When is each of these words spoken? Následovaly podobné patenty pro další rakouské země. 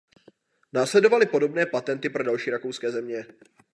Následovaly 0.73 1.25
podobné 1.25 1.65
patenty 1.65 2.09
pro 2.09 2.23
další 2.23 2.49
rakouské 2.51 2.91
země. 2.91 3.25